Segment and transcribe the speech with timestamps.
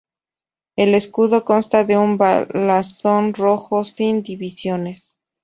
[0.77, 5.13] El escudo consta de un blasón rojo sin divisiones.